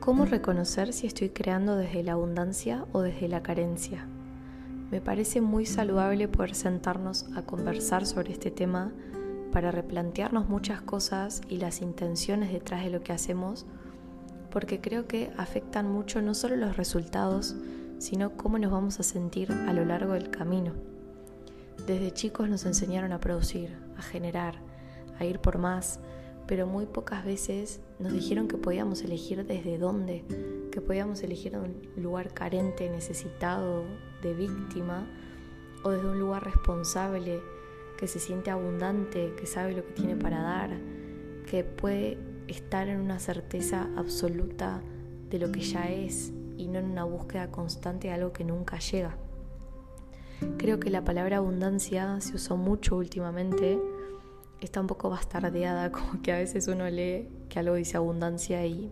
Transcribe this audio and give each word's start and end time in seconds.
¿Cómo 0.00 0.24
reconocer 0.24 0.94
si 0.94 1.06
estoy 1.06 1.28
creando 1.28 1.76
desde 1.76 2.02
la 2.02 2.12
abundancia 2.12 2.86
o 2.92 3.02
desde 3.02 3.28
la 3.28 3.42
carencia? 3.42 4.06
Me 4.90 5.02
parece 5.02 5.42
muy 5.42 5.66
saludable 5.66 6.26
poder 6.26 6.54
sentarnos 6.54 7.26
a 7.36 7.42
conversar 7.42 8.06
sobre 8.06 8.32
este 8.32 8.50
tema 8.50 8.92
para 9.52 9.70
replantearnos 9.70 10.48
muchas 10.48 10.80
cosas 10.80 11.42
y 11.50 11.58
las 11.58 11.82
intenciones 11.82 12.50
detrás 12.50 12.82
de 12.82 12.88
lo 12.88 13.02
que 13.02 13.12
hacemos, 13.12 13.66
porque 14.50 14.80
creo 14.80 15.06
que 15.06 15.32
afectan 15.36 15.92
mucho 15.92 16.22
no 16.22 16.32
solo 16.32 16.56
los 16.56 16.78
resultados, 16.78 17.54
sino 17.98 18.38
cómo 18.38 18.58
nos 18.58 18.72
vamos 18.72 18.98
a 19.00 19.02
sentir 19.02 19.52
a 19.52 19.74
lo 19.74 19.84
largo 19.84 20.14
del 20.14 20.30
camino. 20.30 20.72
Desde 21.86 22.10
chicos 22.10 22.48
nos 22.48 22.64
enseñaron 22.64 23.12
a 23.12 23.20
producir, 23.20 23.76
a 23.98 24.02
generar, 24.02 24.54
a 25.18 25.26
ir 25.26 25.40
por 25.40 25.58
más, 25.58 26.00
pero 26.50 26.66
muy 26.66 26.84
pocas 26.84 27.24
veces 27.24 27.80
nos 28.00 28.12
dijeron 28.12 28.48
que 28.48 28.56
podíamos 28.56 29.04
elegir 29.04 29.46
desde 29.46 29.78
dónde, 29.78 30.24
que 30.72 30.80
podíamos 30.80 31.22
elegir 31.22 31.56
un 31.56 31.80
lugar 31.96 32.34
carente, 32.34 32.90
necesitado, 32.90 33.84
de 34.20 34.34
víctima, 34.34 35.06
o 35.84 35.90
desde 35.90 36.08
un 36.08 36.18
lugar 36.18 36.44
responsable, 36.44 37.40
que 37.96 38.08
se 38.08 38.18
siente 38.18 38.50
abundante, 38.50 39.32
que 39.38 39.46
sabe 39.46 39.76
lo 39.76 39.86
que 39.86 39.92
tiene 39.92 40.16
para 40.16 40.42
dar, 40.42 40.76
que 41.48 41.62
puede 41.62 42.18
estar 42.48 42.88
en 42.88 43.00
una 43.00 43.20
certeza 43.20 43.88
absoluta 43.96 44.82
de 45.30 45.38
lo 45.38 45.52
que 45.52 45.60
ya 45.60 45.88
es 45.88 46.32
y 46.56 46.66
no 46.66 46.80
en 46.80 46.86
una 46.86 47.04
búsqueda 47.04 47.52
constante 47.52 48.08
de 48.08 48.14
algo 48.14 48.32
que 48.32 48.42
nunca 48.42 48.80
llega. 48.80 49.16
Creo 50.58 50.80
que 50.80 50.90
la 50.90 51.04
palabra 51.04 51.36
abundancia 51.36 52.20
se 52.20 52.34
usó 52.34 52.56
mucho 52.56 52.96
últimamente 52.96 53.78
está 54.66 54.80
un 54.80 54.86
poco 54.86 55.10
bastardeada, 55.10 55.90
como 55.92 56.22
que 56.22 56.32
a 56.32 56.38
veces 56.38 56.68
uno 56.68 56.88
lee 56.88 57.28
que 57.48 57.58
algo 57.58 57.74
dice 57.74 57.96
abundancia 57.96 58.64
y 58.66 58.90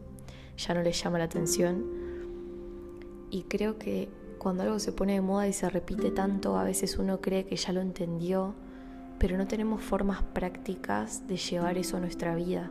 ya 0.57 0.75
no 0.75 0.83
le 0.83 0.93
llama 0.93 1.19
la 1.19 1.25
atención. 1.25 1.85
Y 3.31 3.43
creo 3.45 3.79
que 3.79 4.09
cuando 4.39 4.63
algo 4.63 4.79
se 4.79 4.93
pone 4.93 5.15
de 5.15 5.21
moda 5.21 5.47
y 5.49 5.53
se 5.53 5.69
repite 5.69 6.11
tanto, 6.11 6.59
a 6.59 6.65
veces 6.65 6.99
uno 6.99 7.21
cree 7.21 7.45
que 7.45 7.57
ya 7.57 7.73
lo 7.73 7.81
entendió, 7.81 8.55
pero 9.19 9.37
no 9.37 9.47
tenemos 9.47 9.83
formas 9.83 10.23
prácticas 10.23 11.27
de 11.27 11.37
llevar 11.37 11.77
eso 11.77 11.97
a 11.97 12.01
nuestra 12.01 12.35
vida. 12.35 12.71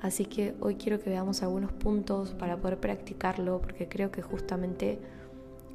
Así 0.00 0.24
que 0.24 0.54
hoy 0.60 0.76
quiero 0.76 0.98
que 0.98 1.10
veamos 1.10 1.42
algunos 1.42 1.72
puntos 1.72 2.30
para 2.30 2.56
poder 2.56 2.78
practicarlo, 2.78 3.60
porque 3.60 3.88
creo 3.88 4.10
que 4.10 4.22
justamente 4.22 4.98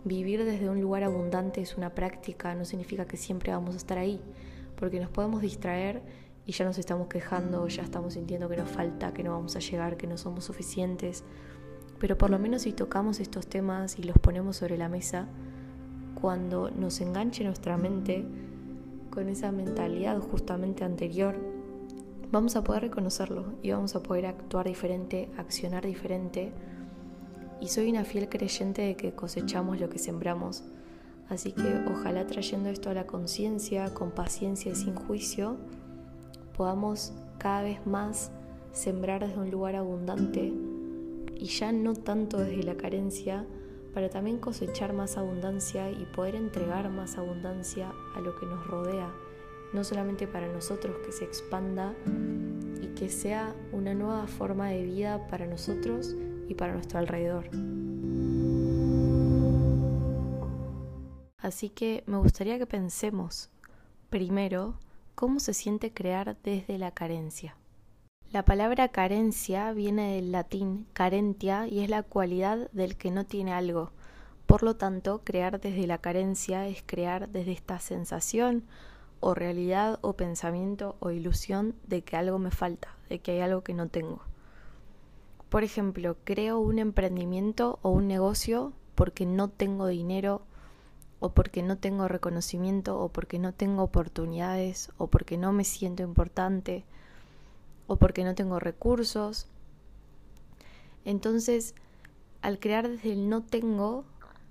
vivir 0.04 0.46
desde 0.46 0.70
un 0.70 0.82
lugar 0.82 1.04
abundante 1.04 1.62
es 1.62 1.78
una 1.78 1.94
práctica, 1.94 2.56
no 2.56 2.66
significa 2.66 3.06
que 3.06 3.18
siempre 3.18 3.52
vamos 3.52 3.76
a 3.76 3.78
estar 3.78 3.98
ahí 3.98 4.20
porque 4.76 5.00
nos 5.00 5.10
podemos 5.10 5.42
distraer 5.42 6.02
y 6.46 6.52
ya 6.52 6.66
nos 6.66 6.78
estamos 6.78 7.08
quejando, 7.08 7.68
ya 7.68 7.84
estamos 7.84 8.14
sintiendo 8.14 8.48
que 8.48 8.58
nos 8.58 8.70
falta, 8.70 9.14
que 9.14 9.24
no 9.24 9.32
vamos 9.32 9.56
a 9.56 9.60
llegar, 9.60 9.98
que 9.98 10.08
no 10.08 10.18
somos 10.18 10.44
suficientes. 10.44 11.24
Pero 12.00 12.18
por 12.18 12.30
lo 12.30 12.38
menos 12.38 12.64
si 12.64 12.74
tocamos 12.74 13.20
estos 13.20 13.48
temas 13.48 13.98
y 13.98 14.04
los 14.04 14.18
ponemos 14.20 14.58
sobre 14.58 14.78
la 14.78 14.90
mesa, 14.90 15.28
cuando 16.22 16.70
nos 16.70 17.02
enganche 17.02 17.44
nuestra 17.44 17.78
mente 17.78 18.26
con 19.10 19.30
esa 19.30 19.52
mentalidad 19.52 20.20
justamente 20.20 20.84
anterior, 20.84 21.36
vamos 22.32 22.56
a 22.56 22.64
poder 22.64 22.84
reconocerlo 22.84 23.54
y 23.64 23.72
vamos 23.72 23.96
a 23.96 24.04
poder 24.04 24.28
actuar 24.28 24.68
diferente, 24.68 25.30
accionar 25.38 25.86
diferente. 25.86 26.52
Y 27.62 27.70
soy 27.70 27.90
una 27.90 28.04
fiel 28.04 28.30
creyente 28.30 28.82
de 28.84 28.96
que 28.96 29.14
cosechamos 29.14 29.80
lo 29.80 29.90
que 29.90 29.98
sembramos 29.98 30.64
Así 31.30 31.52
que 31.52 31.84
ojalá 31.90 32.28
trayendo 32.28 32.70
esto 32.70 32.90
a 32.90 32.94
la 32.94 33.08
conciencia, 33.08 33.94
con 33.94 34.12
paciencia 34.12 34.72
y 34.72 34.76
sin 34.76 34.96
juicio, 34.96 35.58
podamos 36.56 37.14
cada 37.38 37.64
vez 37.64 37.86
más 37.86 38.32
sembrar 38.72 39.26
desde 39.26 39.40
un 39.40 39.50
lugar 39.50 39.76
abundante 39.76 40.54
y 41.36 41.46
ya 41.46 41.72
no 41.72 41.94
tanto 41.94 42.38
desde 42.38 42.64
la 42.64 42.76
carencia, 42.76 43.46
para 43.94 44.10
también 44.10 44.40
cosechar 44.40 44.92
más 44.92 45.18
abundancia 45.18 45.90
y 45.90 46.06
poder 46.14 46.36
entregar 46.36 46.90
más 46.90 47.18
abundancia 47.18 47.94
a 48.14 48.20
lo 48.20 48.36
que 48.36 48.46
nos 48.46 48.68
rodea, 48.68 49.10
no 49.74 49.86
solamente 49.86 50.28
para 50.28 50.52
nosotros 50.52 50.98
que 51.06 51.14
se 51.14 51.24
expanda 51.24 51.94
y 52.82 52.88
que 52.88 53.08
sea 53.08 53.56
una 53.72 53.94
nueva 53.94 54.28
forma 54.28 54.68
de 54.70 54.84
vida 54.84 55.26
para 55.28 55.48
nosotros 55.48 56.14
y 56.50 56.56
para 56.56 56.74
nuestro 56.74 57.00
alrededor. 57.00 57.50
Así 61.46 61.70
que 61.70 62.04
me 62.08 62.18
gustaría 62.18 62.58
que 62.58 62.66
pensemos 62.66 63.52
primero 64.10 64.80
cómo 65.14 65.40
se 65.40 65.54
siente 65.54 65.94
crear 65.94 66.36
desde 66.42 66.80
la 66.80 66.90
carencia. 66.90 67.56
La 68.32 68.44
palabra 68.44 68.88
carencia 68.88 69.72
viene 69.72 70.16
del 70.16 70.32
latín 70.32 70.88
carentia 70.94 71.68
y 71.68 71.82
es 71.82 71.90
la 71.92 72.02
cualidad 72.02 72.72
del 72.72 72.98
que 72.98 73.12
no 73.12 73.28
tiene 73.28 73.54
algo. 73.54 73.92
Por 74.48 74.64
lo 74.64 74.76
tanto, 74.76 75.22
crear 75.24 75.62
desde 75.62 75.86
la 75.86 76.00
carencia 76.00 76.68
es 76.68 76.82
crear 76.84 77.30
desde 77.30 77.52
esta 77.52 77.78
sensación 77.78 78.64
o 79.20 79.36
realidad 79.36 80.00
o 80.02 80.14
pensamiento 80.14 80.96
o 81.00 81.12
ilusión 81.12 81.76
de 81.86 82.02
que 82.02 82.18
algo 82.18 82.40
me 82.40 82.50
falta, 82.50 82.98
de 83.08 83.20
que 83.20 83.34
hay 83.34 83.42
algo 83.42 83.62
que 83.62 83.76
no 83.76 83.88
tengo. 83.88 84.24
Por 85.50 85.64
ejemplo, 85.64 86.18
creo 86.24 86.58
un 86.58 86.80
emprendimiento 86.80 87.78
o 87.84 87.92
un 87.92 88.08
negocio 88.08 88.74
porque 88.96 89.28
no 89.28 89.48
tengo 89.48 89.86
dinero 89.86 90.42
o 91.20 91.34
porque 91.34 91.64
no 91.64 91.78
tengo 91.78 92.08
reconocimiento 92.08 93.00
o 93.00 93.10
porque 93.10 93.40
no 93.40 93.54
tengo 93.54 93.84
oportunidades 93.84 94.92
o 94.98 95.08
porque 95.08 95.38
no 95.38 95.54
me 95.54 95.64
siento 95.64 96.04
importante 96.04 96.86
o 97.88 97.98
porque 97.98 98.24
no 98.24 98.36
tengo 98.36 98.60
recursos. 98.60 99.48
Entonces, 101.06 101.76
al 102.42 102.60
crear 102.60 102.88
desde 102.90 103.14
el 103.14 103.30
no 103.30 103.44
tengo, 103.44 104.06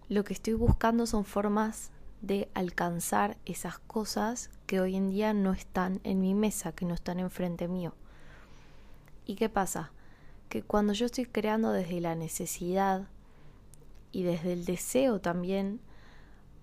lo 0.08 0.24
que 0.24 0.32
estoy 0.32 0.54
buscando 0.54 1.06
son 1.06 1.24
formas 1.24 1.90
de 2.22 2.48
alcanzar 2.54 3.36
esas 3.44 3.78
cosas 3.78 4.50
que 4.66 4.80
hoy 4.80 4.96
en 4.96 5.10
día 5.10 5.34
no 5.34 5.52
están 5.52 6.00
en 6.04 6.20
mi 6.20 6.34
mesa, 6.34 6.72
que 6.72 6.86
no 6.86 6.94
están 6.94 7.20
enfrente 7.20 7.68
mío. 7.68 7.94
¿Y 9.26 9.34
qué 9.36 9.48
pasa? 9.48 9.92
Que 10.48 10.62
cuando 10.62 10.92
yo 10.92 11.06
estoy 11.06 11.26
creando 11.26 11.72
desde 11.72 12.00
la 12.00 12.14
necesidad 12.14 13.08
y 14.12 14.22
desde 14.22 14.52
el 14.52 14.64
deseo 14.64 15.20
también, 15.20 15.80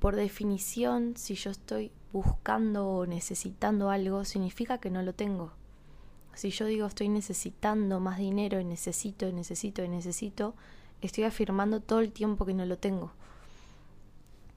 por 0.02 0.16
definición, 0.16 1.14
si 1.16 1.36
yo 1.36 1.52
estoy 1.52 1.92
buscando 2.12 2.88
o 2.88 3.06
necesitando 3.06 3.92
algo, 3.92 4.26
significa 4.26 4.80
que 4.80 4.90
no 4.90 5.04
lo 5.04 5.14
tengo. 5.14 5.52
Si 6.34 6.50
yo 6.50 6.66
digo 6.66 6.88
estoy 6.88 7.08
necesitando 7.08 8.00
más 8.00 8.18
dinero 8.18 8.60
y 8.60 8.66
necesito 8.66 9.28
y 9.28 9.34
necesito 9.34 9.84
y 9.84 9.90
necesito, 9.90 10.56
estoy 11.04 11.26
afirmando 11.26 11.82
todo 11.82 12.00
el 12.00 12.12
tiempo 12.12 12.48
que 12.48 12.56
no 12.56 12.66
lo 12.66 12.80
tengo. 12.80 13.12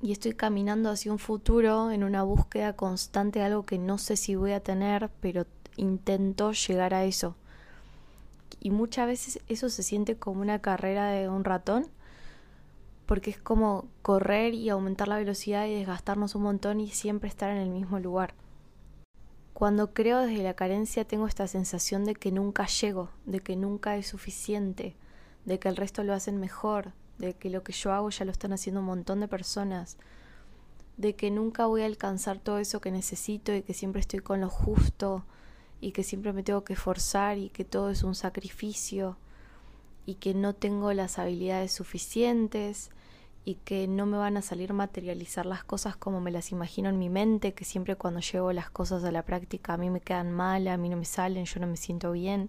Y 0.01 0.13
estoy 0.13 0.33
caminando 0.33 0.89
hacia 0.89 1.13
un 1.13 1.19
futuro 1.19 1.91
en 1.91 2.05
una 2.05 2.23
búsqueda 2.23 2.73
constante 2.73 3.41
de 3.41 3.45
algo 3.45 3.67
que 3.67 3.77
no 3.77 3.99
sé 3.99 4.17
si 4.17 4.37
voy 4.37 4.53
a 4.53 4.61
tener, 4.61 5.11
pero 5.21 5.45
intento 5.77 6.53
llegar 6.53 6.95
a 6.95 7.05
eso. 7.05 7.37
Y 8.61 8.71
muchas 8.71 9.07
veces 9.07 9.41
eso 9.49 9.69
se 9.69 9.83
siente 9.83 10.17
como 10.17 10.41
una 10.41 10.61
carrera 10.61 11.11
de 11.11 11.29
un 11.29 11.45
ratón 11.45 11.87
porque 13.07 13.31
es 13.31 13.39
como 13.39 13.87
correr 14.03 14.55
y 14.55 14.69
aumentar 14.69 15.09
la 15.09 15.19
velocidad 15.19 15.67
y 15.67 15.75
desgastarnos 15.75 16.35
un 16.35 16.43
montón 16.43 16.81
y 16.81 16.91
siempre 16.91 17.29
estar 17.29 17.51
en 17.51 17.59
el 17.59 17.71
mismo 17.71 17.99
lugar. 17.99 18.35
Cuando 19.53 19.95
creo 19.95 20.21
desde 20.21 20.43
la 20.43 20.55
carencia 20.55 21.05
tengo 21.05 21.27
esta 21.27 21.47
sensación 21.47 22.05
de 22.05 22.15
que 22.15 22.33
nunca 22.33 22.67
llego, 22.67 23.11
de 23.25 23.41
que 23.41 23.57
nunca 23.57 23.97
es 23.97 24.09
suficiente, 24.09 24.97
de 25.45 25.59
que 25.59 25.69
el 25.69 25.77
resto 25.77 26.03
lo 26.03 26.13
hacen 26.13 26.41
mejor, 26.41 26.93
de 27.19 27.35
que 27.35 27.51
lo 27.51 27.63
que 27.63 27.73
yo 27.73 27.93
hago 27.93 28.11
ya 28.11 28.25
lo 28.25 28.33
están 28.33 28.53
haciendo 28.53 28.81
un 28.81 28.87
montón 28.87 29.21
de 29.21 29.29
personas, 29.29 29.97
de 30.97 31.15
que 31.15 31.31
nunca 31.31 31.67
voy 31.67 31.83
a 31.83 31.87
alcanzar 31.87 32.39
todo 32.39 32.59
eso 32.59 32.81
que 32.81 32.91
necesito 32.91 33.55
y 33.55 33.63
que 33.63 33.75
siempre 33.75 34.01
estoy 34.01 34.21
con 34.21 34.41
lo 34.41 34.49
justo 34.49 35.25
y 35.81 35.93
que 35.93 36.03
siempre 36.03 36.33
me 36.33 36.43
tengo 36.43 36.65
que 36.65 36.77
forzar 36.77 37.39
y 37.39 37.51
que 37.51 37.65
todo 37.65 37.91
es 37.91 38.03
un 38.03 38.15
sacrificio 38.15 39.19
y 40.07 40.15
que 40.17 40.35
no 40.35 40.55
tengo 40.55 40.93
las 40.93 41.19
habilidades 41.19 41.73
suficientes 41.73 42.91
y 43.45 43.57
que 43.57 43.87
no 43.87 44.07
me 44.07 44.17
van 44.17 44.37
a 44.37 44.43
salir 44.43 44.73
materializar 44.73 45.45
las 45.45 45.65
cosas 45.65 45.97
como 45.97 46.21
me 46.21 46.31
las 46.31 46.51
imagino 46.51 46.89
en 46.89 46.99
mi 46.99 47.11
mente, 47.11 47.53
que 47.53 47.65
siempre 47.65 47.97
cuando 47.97 48.21
llevo 48.21 48.53
las 48.53 48.71
cosas 48.71 49.05
a 49.05 49.13
la 49.13 49.25
práctica 49.25 49.75
a 49.75 49.77
mí 49.77 49.91
me 49.91 50.01
quedan 50.01 50.33
mal, 50.33 50.67
a 50.69 50.77
mí 50.77 50.89
no 50.89 50.97
me 50.97 51.05
salen, 51.05 51.45
yo 51.45 51.61
no 51.61 51.67
me 51.67 51.77
siento 51.77 52.13
bien. 52.13 52.49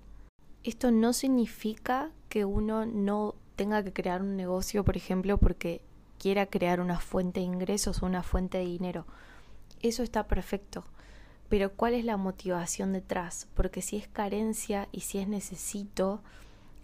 Esto 0.63 0.91
no 0.91 1.13
significa 1.13 2.11
que 2.29 2.45
uno 2.45 2.85
no 2.85 3.35
tenga 3.55 3.83
que 3.83 3.93
crear 3.93 4.21
un 4.21 4.35
negocio, 4.35 4.83
por 4.83 4.97
ejemplo, 4.97 5.37
porque 5.37 5.81
quiera 6.17 6.47
crear 6.47 6.79
una 6.79 6.99
fuente 6.99 7.39
de 7.39 7.45
ingresos 7.45 8.01
o 8.01 8.05
una 8.05 8.23
fuente 8.23 8.57
de 8.57 8.65
dinero. 8.65 9.05
Eso 9.81 10.01
está 10.01 10.27
perfecto. 10.27 10.83
Pero 11.49 11.71
¿cuál 11.73 11.93
es 11.93 12.05
la 12.05 12.17
motivación 12.17 12.93
detrás? 12.93 13.47
Porque 13.53 13.81
si 13.81 13.97
es 13.97 14.07
carencia 14.07 14.87
y 14.91 15.01
si 15.01 15.19
es 15.19 15.27
necesito, 15.27 16.21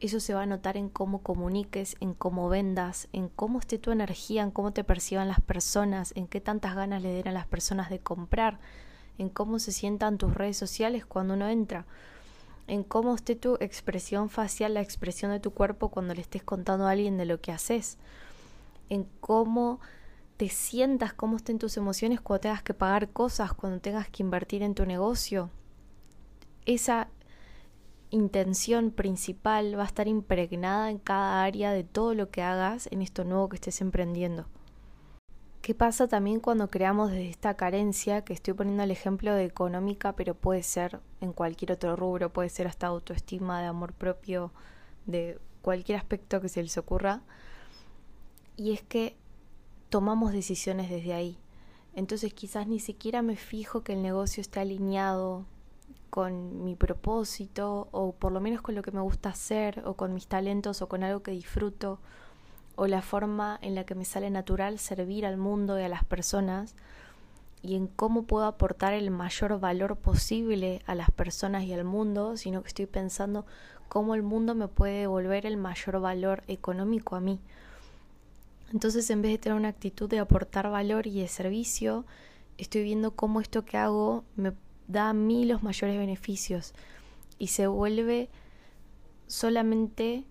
eso 0.02 0.20
se 0.20 0.34
va 0.34 0.42
a 0.42 0.46
notar 0.48 0.78
en 0.78 0.90
cómo 0.90 1.22
comuniques, 1.22 1.96
en 2.00 2.16
cómo 2.16 2.50
vendas, 2.50 3.08
en 3.14 3.30
cómo 3.30 3.60
esté 3.60 3.78
tu 3.78 3.92
energía, 3.92 4.42
en 4.42 4.52
cómo 4.52 4.74
te 4.74 4.84
perciban 4.84 5.28
las 5.28 5.40
personas, 5.40 6.12
en 6.16 6.28
qué 6.28 6.42
tantas 6.42 6.76
ganas 6.76 7.04
le 7.04 7.14
den 7.14 7.28
a 7.28 7.32
las 7.32 7.46
personas 7.46 7.90
de 7.92 8.00
comprar, 8.00 8.60
en 9.20 9.30
cómo 9.30 9.60
se 9.60 9.72
sientan 9.72 10.18
tus 10.18 10.34
redes 10.34 10.58
sociales 10.58 11.06
cuando 11.06 11.36
uno 11.36 11.48
entra. 11.48 11.86
en 12.68 12.84
cómo 12.84 13.14
esté 13.16 13.36
tu 13.36 13.56
expresión 13.60 14.30
facial, 14.30 14.76
la 14.76 14.82
expresión 14.82 15.32
de 15.32 15.40
tu 15.40 15.52
cuerpo 15.52 15.90
cuando 15.90 16.14
le 16.14 16.22
estés 16.22 16.44
contando 16.44 16.88
a 16.88 16.92
alguien 16.92 17.18
de 17.18 17.26
lo 17.26 17.42
que 17.42 17.52
haces, 17.52 17.98
en 18.90 19.06
cómo 19.20 19.80
te 20.38 20.48
sientas, 20.50 21.14
cómo 21.14 21.36
estén 21.36 21.60
tus 21.60 21.76
emociones 21.78 22.22
cuando 22.22 22.42
tengas 22.42 22.64
que 22.64 22.74
pagar 22.74 23.10
cosas, 23.10 23.54
cuando 23.54 23.80
tengas 23.82 24.10
que 24.10 24.24
invertir 24.24 24.64
en 24.64 24.74
tu 24.74 24.86
negocio. 24.86 25.50
Esa 26.66 27.10
intención 28.12 28.92
principal 28.92 29.78
va 29.78 29.84
a 29.84 29.88
estar 29.88 30.08
impregnada 30.08 30.92
en 30.92 31.00
cada 31.00 31.44
área 31.44 31.72
de 31.72 31.84
todo 31.84 32.14
lo 32.14 32.30
que 32.30 32.42
hagas 32.42 32.88
en 32.92 33.02
esto 33.02 33.24
nuevo 33.24 33.50
que 33.50 33.56
estés 33.56 33.82
emprendiendo. 33.82 34.46
¿Qué 35.62 35.74
pasa 35.76 36.08
también 36.08 36.40
cuando 36.40 36.70
creamos 36.70 37.12
desde 37.12 37.30
esta 37.30 37.56
carencia, 37.56 38.24
que 38.24 38.34
estoy 38.34 38.54
poniendo 38.54 38.84
el 38.84 38.92
ejemplo 38.92 39.34
de 39.34 39.46
económica, 39.46 40.16
pero 40.16 40.34
puede 40.36 40.64
ser 40.64 41.00
en 41.22 41.34
cualquier 41.34 41.72
otro 41.72 41.96
rubro, 41.96 42.34
puede 42.34 42.50
ser 42.50 42.68
hasta 42.68 42.88
autoestima, 42.88 43.62
de 43.62 43.68
amor 43.68 43.94
propio, 43.94 44.52
de 45.06 45.40
cualquier 45.62 45.98
aspecto 45.98 46.42
que 46.42 46.50
se 46.50 46.64
les 46.64 46.78
ocurra? 46.78 47.22
Y 48.58 48.74
es 48.74 48.82
que 48.82 49.16
tomamos 49.90 50.34
decisiones 50.34 50.90
desde 50.90 51.14
ahí. 51.14 51.38
Entonces 51.94 52.34
quizás 52.34 52.68
ni 52.68 52.80
siquiera 52.80 53.22
me 53.22 53.36
fijo 53.36 53.84
que 53.84 53.94
el 53.94 54.02
negocio 54.02 54.42
esté 54.42 54.62
alineado 54.62 55.46
con 56.12 56.64
mi 56.64 56.76
propósito 56.76 57.88
o 57.92 58.12
por 58.12 58.32
lo 58.32 58.42
menos 58.42 58.62
con 58.62 58.76
lo 58.76 58.84
que 58.84 58.92
me 58.92 59.02
gusta 59.02 59.30
hacer 59.30 59.82
o 59.86 59.96
con 59.96 60.14
mis 60.14 60.28
talentos 60.28 60.82
o 60.84 60.90
con 60.90 61.04
algo 61.04 61.24
que 61.24 61.32
disfruto 61.32 62.00
o 62.76 62.86
la 62.86 63.02
forma 63.02 63.58
en 63.62 63.76
la 63.76 63.86
que 63.86 63.96
me 63.96 64.06
sale 64.06 64.30
natural 64.30 64.78
servir 64.78 65.26
al 65.26 65.38
mundo 65.38 65.80
y 65.80 65.84
a 65.84 65.90
las 65.90 66.04
personas 66.04 66.76
y 67.64 67.76
en 67.76 67.88
cómo 67.88 68.24
puedo 68.24 68.46
aportar 68.46 68.94
el 68.94 69.10
mayor 69.10 69.60
valor 69.60 69.96
posible 69.96 70.82
a 70.86 70.96
las 70.96 71.12
personas 71.12 71.64
y 71.64 71.74
al 71.74 71.86
mundo, 71.86 72.36
sino 72.36 72.62
que 72.62 72.68
estoy 72.68 72.88
pensando 72.88 73.46
cómo 73.88 74.14
el 74.14 74.24
mundo 74.24 74.54
me 74.54 74.68
puede 74.68 75.02
devolver 75.02 75.46
el 75.46 75.58
mayor 75.58 76.02
valor 76.02 76.44
económico 76.48 77.16
a 77.16 77.22
mí. 77.22 77.40
Entonces, 78.74 79.10
en 79.10 79.22
vez 79.22 79.32
de 79.32 79.38
tener 79.38 79.58
una 79.58 79.68
actitud 79.70 80.10
de 80.10 80.20
aportar 80.20 80.70
valor 80.70 81.08
y 81.08 81.22
de 81.22 81.28
servicio, 81.28 82.06
estoy 82.58 82.84
viendo 82.84 83.12
cómo 83.12 83.42
esto 83.42 83.64
que 83.64 83.78
hago 83.78 84.24
me 84.36 84.54
da 84.92 85.10
a 85.10 85.14
mí 85.14 85.46
los 85.46 85.64
mayores 85.64 85.98
beneficios 85.98 86.74
y 87.38 87.48
se 87.48 87.68
vuelve 87.68 88.30
solamente 89.28 90.26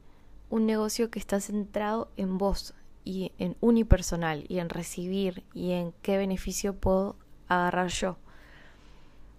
un 0.51 0.67
negocio 0.67 1.11
que 1.11 1.19
está 1.19 1.41
centrado 1.41 2.11
en 2.17 2.39
vos 2.39 2.75
y 3.05 3.33
en 3.39 3.57
unipersonal 3.61 4.45
y 4.49 4.59
en 4.59 4.69
recibir 4.69 5.45
y 5.55 5.73
en 5.73 5.93
qué 6.03 6.19
beneficio 6.19 6.75
puedo 6.75 7.17
agarrar 7.49 7.89
yo. 7.89 8.19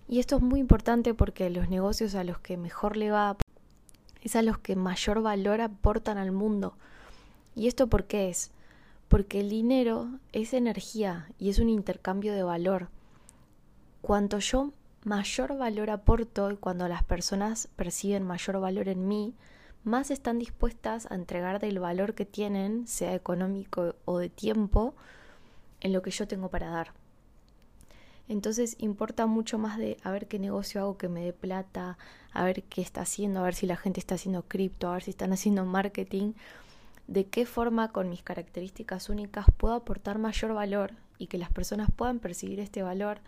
Y 0.07 0.19
esto 0.19 0.38
es 0.38 0.41
muy 0.41 0.59
importante 0.59 1.13
porque 1.13 1.50
los 1.50 1.69
negocios 1.69 2.15
a 2.15 2.24
los 2.24 2.39
que 2.39 2.57
mejor 2.57 2.97
le 2.97 3.12
va 3.12 3.38
es 4.21 4.35
a 4.35 4.41
los 4.41 4.57
que 4.57 4.75
mayor 4.75 5.21
valor 5.21 5.62
aportan 5.62 6.17
al 6.17 6.31
mundo. 6.31 6.75
¿Y 7.56 7.67
esto 7.67 7.88
por 7.88 8.06
qué 8.06 8.29
es? 8.29 8.51
Porque 9.07 9.39
el 9.39 9.50
dinero 9.50 10.09
es 10.31 10.53
energía 10.53 11.29
y 11.39 11.50
es 11.50 11.59
un 11.59 11.69
intercambio 11.69 12.33
de 12.33 12.44
valor. 12.44 12.89
Cuanto 14.01 14.39
yo 14.39 14.71
mayor 15.03 15.57
valor 15.57 15.89
aporto 15.89 16.51
y 16.51 16.57
cuando 16.57 16.88
las 16.88 17.03
personas 17.03 17.68
perciben 17.75 18.24
mayor 18.24 18.59
valor 18.59 18.88
en 18.88 19.07
mí, 19.07 19.36
más 19.83 20.12
están 20.12 20.38
dispuestas 20.38 21.09
a 21.12 21.15
entregar 21.15 21.59
del 21.59 21.80
valor 21.80 22.13
que 22.13 22.25
tienen, 22.25 22.88
sea 22.88 23.15
económico 23.15 23.95
o 24.06 24.19
de 24.19 24.30
tiempo, 24.30 24.94
en 25.80 25.94
lo 25.94 26.01
que 26.01 26.12
yo 26.12 26.27
tengo 26.27 26.50
para 26.50 26.69
dar. 26.69 26.94
Entonces 28.27 28.75
importa 28.80 29.25
mucho 29.25 29.57
más 29.57 29.77
de 29.77 29.98
a 30.03 30.12
ver 30.12 30.27
qué 30.27 30.39
negocio 30.39 30.81
hago 30.81 30.98
que 30.98 31.09
me 31.09 31.25
dé 31.25 31.33
plata, 31.33 31.98
a 32.31 32.45
ver 32.45 32.63
qué 32.63 32.81
está 32.81 33.01
haciendo, 33.01 33.39
a 33.39 33.44
ver 33.44 33.56
si 33.56 33.65
la 33.65 33.75
gente 33.75 34.00
está 34.00 34.15
haciendo 34.15 34.44
cripto, 34.44 34.88
a 34.88 34.94
ver 34.94 35.03
si 35.03 35.09
están 35.09 35.33
haciendo 35.33 35.65
marketing, 35.65 36.33
de 37.07 37.25
qué 37.25 37.45
forma 37.45 37.92
con 37.92 38.09
mis 38.09 38.21
características 38.21 39.09
únicas 39.09 39.48
puedo 39.57 39.74
aportar 39.74 40.18
mayor 40.18 40.53
valor 40.53 40.94
y 41.18 41.27
que 41.27 41.38
las 41.38 41.51
personas 41.51 41.89
puedan 41.94 42.19
percibir 42.19 42.59
este 42.59 42.83
valor 42.83 43.19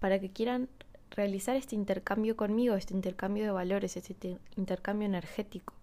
para 0.00 0.18
que 0.18 0.30
quieran 0.30 0.68
realizar 1.12 1.56
este 1.56 1.74
intercambio 1.74 2.36
conmigo, 2.36 2.74
este 2.74 2.94
intercambio 2.94 3.44
de 3.44 3.50
valores, 3.50 3.96
este 3.96 4.38
intercambio 4.56 5.06
energético. 5.06 5.74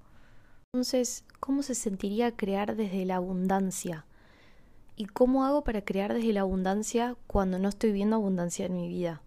Entonces, 0.74 1.24
¿cómo 1.40 1.64
se 1.64 1.76
sentiría 1.76 2.36
crear 2.36 2.76
desde 2.76 3.06
la 3.06 3.16
abundancia? 3.16 4.06
¿Y 4.96 5.06
cómo 5.06 5.46
hago 5.46 5.64
para 5.64 5.84
crear 5.84 6.14
desde 6.14 6.34
la 6.34 6.42
abundancia 6.42 7.16
cuando 7.26 7.58
no 7.58 7.70
estoy 7.70 7.92
viendo 7.92 8.18
abundancia 8.18 8.66
en 8.66 8.76
mi 8.76 8.88
vida? 8.88 9.22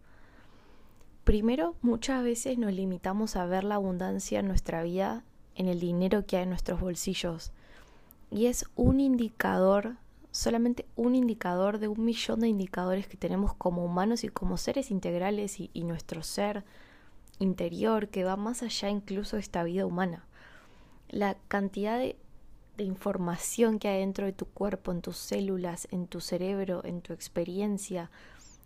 Primero, 1.24 1.76
muchas 1.82 2.22
veces 2.22 2.58
nos 2.58 2.72
limitamos 2.72 3.36
a 3.36 3.46
ver 3.46 3.64
la 3.64 3.76
abundancia 3.76 4.40
en 4.40 4.48
nuestra 4.48 4.82
vida 4.82 5.24
en 5.54 5.68
el 5.68 5.80
dinero 5.80 6.26
que 6.26 6.36
hay 6.36 6.42
en 6.44 6.50
nuestros 6.50 6.80
bolsillos. 6.80 7.52
Y 8.30 8.46
es 8.46 8.66
un 8.76 9.00
indicador 9.00 9.96
solamente 10.32 10.86
un 10.96 11.14
indicador 11.14 11.78
de 11.78 11.88
un 11.88 12.04
millón 12.04 12.40
de 12.40 12.48
indicadores 12.48 13.06
que 13.06 13.18
tenemos 13.18 13.54
como 13.54 13.84
humanos 13.84 14.24
y 14.24 14.28
como 14.28 14.56
seres 14.56 14.90
integrales 14.90 15.60
y, 15.60 15.84
nuestro 15.84 16.22
ser 16.22 16.64
interior 17.38 18.08
que 18.08 18.24
va 18.24 18.36
más 18.36 18.62
allá 18.62 18.88
incluso 18.88 19.36
de 19.36 19.42
esta 19.42 19.62
vida 19.62 19.84
humana. 19.84 20.26
La 21.10 21.36
cantidad 21.48 21.98
de, 21.98 22.16
de 22.78 22.84
información 22.84 23.78
que 23.78 23.88
hay 23.88 24.00
dentro 24.00 24.24
de 24.24 24.32
tu 24.32 24.46
cuerpo, 24.46 24.90
en 24.90 25.02
tus 25.02 25.18
células, 25.18 25.86
en 25.90 26.06
tu 26.06 26.20
cerebro, 26.20 26.82
en 26.84 27.02
tu 27.02 27.12
experiencia, 27.12 28.10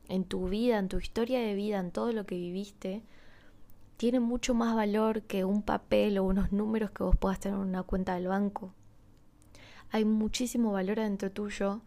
en 0.09 0.25
tu 0.25 0.49
vida, 0.49 0.79
en 0.79 0.89
tu 0.89 0.99
historia 0.99 1.41
de 1.41 1.55
vida, 1.55 1.81
en 1.81 1.91
todo 1.91 2.13
lo 2.13 2.27
que 2.27 2.37
viviste, 2.37 3.03
tiene 3.97 4.21
mucho 4.21 4.55
más 4.55 4.77
valor 4.77 5.23
que 5.23 5.45
un 5.45 5.63
papel 5.63 6.19
o 6.19 6.25
unos 6.25 6.53
números 6.53 6.93
que 6.93 7.03
vos 7.03 7.17
puedas 7.17 7.41
tener 7.41 7.59
en 7.59 7.67
una 7.67 7.83
cuenta 7.83 8.15
del 8.15 8.29
banco 8.29 8.73
hay 9.97 10.05
muchísimo 10.05 10.73
valor 10.73 11.01
adentro 11.01 11.31
tuyo 11.31 11.81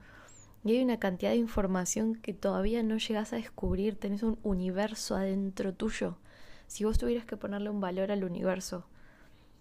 y 0.64 0.72
hay 0.72 0.84
una 0.84 1.00
cantidad 1.00 1.30
de 1.32 1.38
información 1.38 2.16
que 2.16 2.34
todavía 2.34 2.82
no 2.82 2.98
llegas 2.98 3.34
a 3.34 3.36
descubrir, 3.36 3.96
tenés 3.98 4.24
un 4.24 4.40
universo 4.42 5.16
adentro 5.16 5.74
tuyo. 5.74 6.18
Si 6.66 6.84
vos 6.84 6.98
tuvieras 6.98 7.26
que 7.26 7.38
ponerle 7.38 7.70
un 7.70 7.80
valor 7.80 8.12
al 8.12 8.24
universo, 8.24 8.88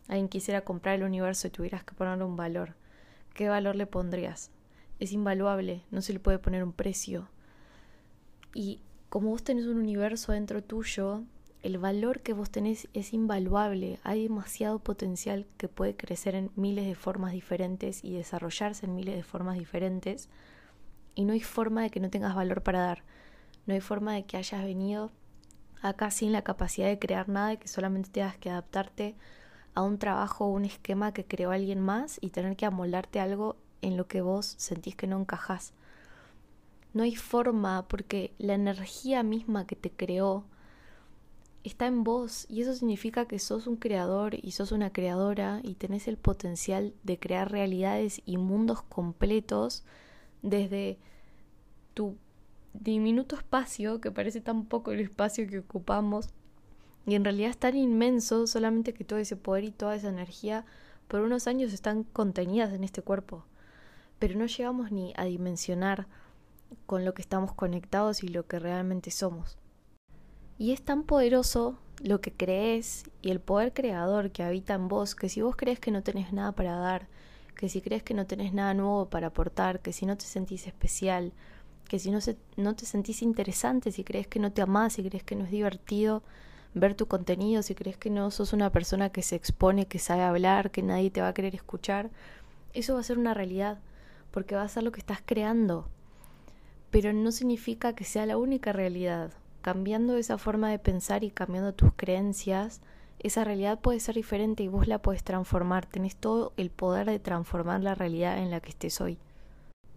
alguien 0.08 0.28
quisiera 0.28 0.62
comprar 0.62 0.94
el 0.94 1.04
universo 1.04 1.46
y 1.46 1.50
tuvieras 1.50 1.84
que 1.84 1.94
ponerle 1.94 2.24
un 2.24 2.36
valor, 2.36 2.74
¿qué 3.34 3.50
valor 3.50 3.76
le 3.76 3.86
pondrías? 3.86 4.50
Es 4.98 5.12
invaluable, 5.12 5.82
no 5.90 6.00
se 6.00 6.14
le 6.14 6.18
puede 6.18 6.38
poner 6.38 6.64
un 6.64 6.72
precio. 6.72 7.28
Y 8.54 8.80
como 9.10 9.28
vos 9.28 9.44
tenés 9.44 9.66
un 9.66 9.76
universo 9.76 10.32
adentro 10.32 10.64
tuyo, 10.64 11.22
el 11.68 11.76
valor 11.76 12.20
que 12.20 12.32
vos 12.32 12.50
tenés 12.50 12.88
es 12.94 13.12
invaluable, 13.12 14.00
hay 14.02 14.22
demasiado 14.22 14.78
potencial 14.78 15.46
que 15.58 15.68
puede 15.68 15.94
crecer 15.94 16.34
en 16.34 16.50
miles 16.56 16.86
de 16.86 16.94
formas 16.94 17.32
diferentes 17.32 18.02
y 18.02 18.14
desarrollarse 18.14 18.86
en 18.86 18.94
miles 18.94 19.14
de 19.14 19.22
formas 19.22 19.58
diferentes 19.58 20.30
y 21.14 21.24
no 21.24 21.34
hay 21.34 21.40
forma 21.40 21.82
de 21.82 21.90
que 21.90 22.00
no 22.00 22.08
tengas 22.08 22.34
valor 22.34 22.62
para 22.62 22.80
dar, 22.80 23.04
no 23.66 23.74
hay 23.74 23.82
forma 23.82 24.14
de 24.14 24.24
que 24.24 24.38
hayas 24.38 24.64
venido 24.64 25.12
acá 25.82 26.10
sin 26.10 26.32
la 26.32 26.40
capacidad 26.40 26.88
de 26.88 26.98
crear 26.98 27.28
nada 27.28 27.52
y 27.52 27.58
que 27.58 27.68
solamente 27.68 28.08
tengas 28.08 28.38
que 28.38 28.48
adaptarte 28.48 29.14
a 29.74 29.82
un 29.82 29.98
trabajo 29.98 30.46
o 30.46 30.52
un 30.52 30.64
esquema 30.64 31.12
que 31.12 31.26
creó 31.26 31.50
alguien 31.50 31.80
más 31.80 32.16
y 32.22 32.30
tener 32.30 32.56
que 32.56 32.64
amoldarte 32.64 33.20
algo 33.20 33.56
en 33.82 33.98
lo 33.98 34.08
que 34.08 34.22
vos 34.22 34.54
sentís 34.56 34.96
que 34.96 35.06
no 35.06 35.20
encajás. 35.20 35.74
No 36.94 37.02
hay 37.02 37.14
forma 37.14 37.86
porque 37.88 38.32
la 38.38 38.54
energía 38.54 39.22
misma 39.22 39.66
que 39.66 39.76
te 39.76 39.90
creó, 39.90 40.46
está 41.64 41.86
en 41.86 42.04
vos 42.04 42.46
y 42.48 42.62
eso 42.62 42.74
significa 42.74 43.26
que 43.26 43.38
sos 43.38 43.66
un 43.66 43.76
creador 43.76 44.34
y 44.40 44.52
sos 44.52 44.72
una 44.72 44.92
creadora 44.92 45.60
y 45.62 45.74
tenés 45.74 46.08
el 46.08 46.16
potencial 46.16 46.94
de 47.02 47.18
crear 47.18 47.50
realidades 47.50 48.22
y 48.24 48.36
mundos 48.36 48.82
completos 48.82 49.84
desde 50.42 50.98
tu 51.94 52.16
diminuto 52.74 53.36
espacio, 53.36 54.00
que 54.00 54.10
parece 54.10 54.40
tan 54.40 54.66
poco 54.66 54.92
el 54.92 55.00
espacio 55.00 55.48
que 55.48 55.58
ocupamos, 55.58 56.28
y 57.06 57.14
en 57.14 57.24
realidad 57.24 57.50
es 57.50 57.58
tan 57.58 57.76
inmenso 57.76 58.46
solamente 58.46 58.92
que 58.92 59.04
todo 59.04 59.18
ese 59.18 59.36
poder 59.36 59.64
y 59.64 59.70
toda 59.70 59.96
esa 59.96 60.10
energía 60.10 60.64
por 61.08 61.20
unos 61.20 61.46
años 61.46 61.72
están 61.72 62.04
contenidas 62.04 62.72
en 62.72 62.84
este 62.84 63.02
cuerpo, 63.02 63.44
pero 64.18 64.38
no 64.38 64.46
llegamos 64.46 64.92
ni 64.92 65.12
a 65.16 65.24
dimensionar 65.24 66.06
con 66.86 67.04
lo 67.04 67.14
que 67.14 67.22
estamos 67.22 67.54
conectados 67.54 68.22
y 68.22 68.28
lo 68.28 68.46
que 68.46 68.58
realmente 68.58 69.10
somos. 69.10 69.56
Y 70.58 70.72
es 70.72 70.82
tan 70.82 71.04
poderoso 71.04 71.78
lo 72.02 72.20
que 72.20 72.32
crees 72.32 73.04
y 73.22 73.30
el 73.30 73.38
poder 73.40 73.72
creador 73.72 74.32
que 74.32 74.42
habita 74.42 74.74
en 74.74 74.88
vos, 74.88 75.14
que 75.14 75.28
si 75.28 75.40
vos 75.40 75.54
crees 75.54 75.78
que 75.78 75.92
no 75.92 76.02
tenés 76.02 76.32
nada 76.32 76.50
para 76.50 76.74
dar, 76.74 77.06
que 77.56 77.68
si 77.68 77.80
crees 77.80 78.02
que 78.02 78.12
no 78.12 78.26
tenés 78.26 78.52
nada 78.52 78.74
nuevo 78.74 79.08
para 79.08 79.28
aportar, 79.28 79.78
que 79.80 79.92
si 79.92 80.04
no 80.04 80.16
te 80.16 80.24
sentís 80.24 80.66
especial, 80.66 81.32
que 81.88 82.00
si 82.00 82.10
no, 82.10 82.18
no 82.56 82.74
te 82.74 82.86
sentís 82.86 83.22
interesante, 83.22 83.92
si 83.92 84.02
crees 84.02 84.26
que 84.26 84.40
no 84.40 84.52
te 84.52 84.60
amás, 84.60 84.94
si 84.94 85.04
crees 85.04 85.22
que 85.22 85.36
no 85.36 85.44
es 85.44 85.50
divertido 85.52 86.24
ver 86.74 86.94
tu 86.94 87.06
contenido, 87.06 87.62
si 87.62 87.76
crees 87.76 87.96
que 87.96 88.10
no 88.10 88.30
sos 88.32 88.52
una 88.52 88.70
persona 88.70 89.10
que 89.10 89.22
se 89.22 89.36
expone, 89.36 89.86
que 89.86 90.00
sabe 90.00 90.22
hablar, 90.22 90.72
que 90.72 90.82
nadie 90.82 91.10
te 91.10 91.20
va 91.20 91.28
a 91.28 91.34
querer 91.34 91.54
escuchar, 91.54 92.10
eso 92.74 92.94
va 92.94 93.00
a 93.00 93.04
ser 93.04 93.18
una 93.18 93.32
realidad, 93.32 93.78
porque 94.32 94.56
va 94.56 94.62
a 94.62 94.68
ser 94.68 94.82
lo 94.82 94.90
que 94.90 95.00
estás 95.00 95.20
creando. 95.24 95.88
Pero 96.90 97.12
no 97.12 97.30
significa 97.30 97.94
que 97.94 98.04
sea 98.04 98.26
la 98.26 98.36
única 98.36 98.72
realidad 98.72 99.32
cambiando 99.68 100.16
esa 100.16 100.38
forma 100.38 100.70
de 100.70 100.78
pensar 100.78 101.24
y 101.24 101.30
cambiando 101.30 101.74
tus 101.74 101.92
creencias 101.94 102.80
esa 103.18 103.44
realidad 103.44 103.78
puede 103.78 104.00
ser 104.00 104.14
diferente 104.14 104.62
y 104.62 104.68
vos 104.68 104.88
la 104.88 105.02
puedes 105.02 105.22
transformar. 105.22 105.84
Tenés 105.84 106.16
todo 106.16 106.54
el 106.56 106.70
poder 106.70 107.06
de 107.06 107.18
transformar 107.18 107.82
la 107.82 107.94
realidad 107.94 108.38
en 108.38 108.50
la 108.50 108.60
que 108.60 108.70
estés 108.70 108.98
hoy. 109.02 109.18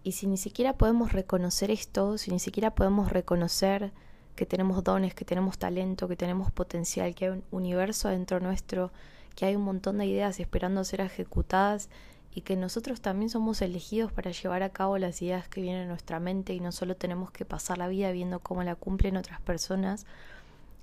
Y 0.04 0.12
si 0.12 0.28
ni 0.28 0.36
siquiera 0.36 0.74
podemos 0.74 1.14
reconocer 1.14 1.72
esto, 1.72 2.18
si 2.18 2.32
ni 2.32 2.40
siquiera 2.40 2.76
podemos 2.76 3.14
reconocer 3.14 3.94
que 4.36 4.46
tenemos 4.46 4.84
dones, 4.84 5.16
que 5.16 5.24
tenemos 5.24 5.58
talento, 5.58 6.10
que 6.10 6.18
tenemos 6.18 6.52
potencial, 6.52 7.16
que 7.16 7.28
hay 7.28 7.32
un 7.32 7.44
universo 7.52 8.10
dentro 8.10 8.42
nuestro, 8.42 8.92
que 9.38 9.46
hay 9.46 9.56
un 9.56 9.64
montón 9.64 10.00
de 10.00 10.06
ideas 10.06 10.42
esperando 10.42 10.84
ser 10.84 11.00
ejecutadas 11.00 11.88
y 12.34 12.42
que 12.42 12.56
nosotros 12.56 13.02
también 13.02 13.30
somos 13.30 13.62
elegidos 13.62 14.12
para 14.12 14.32
llevar 14.32 14.64
a 14.64 14.70
cabo 14.70 14.98
las 14.98 15.22
ideas 15.22 15.48
que 15.48 15.62
vienen 15.62 15.84
a 15.84 15.90
nuestra 15.90 16.20
mente 16.20 16.54
y 16.54 16.60
no 16.60 16.72
solo 16.72 16.96
tenemos 16.96 17.32
que 17.32 17.46
pasar 17.46 17.78
la 17.78 17.88
vida 17.88 18.12
viendo 18.12 18.40
cómo 18.40 18.64
la 18.64 18.76
cumplen 18.76 19.18
otras 19.18 19.42
personas. 19.42 20.06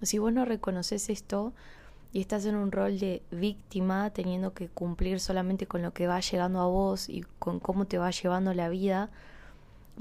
Si 0.03 0.19
vos 0.19 0.33
no 0.33 0.45
reconoces 0.45 1.09
esto, 1.09 1.53
y 2.13 2.21
estás 2.21 2.47
en 2.47 2.57
un 2.57 2.73
rol 2.73 2.99
de 2.99 3.23
víctima 3.31 4.11
teniendo 4.11 4.55
que 4.55 4.69
cumplir 4.69 5.21
solamente 5.21 5.67
con 5.67 5.83
lo 5.83 5.93
que 5.93 6.07
va 6.07 6.21
llegando 6.21 6.61
a 6.61 6.67
vos 6.67 7.09
y 7.09 7.25
con 7.39 7.61
cómo 7.61 7.87
te 7.87 7.99
va 7.99 8.11
llevando 8.11 8.55
la 8.55 8.69
vida, 8.69 9.11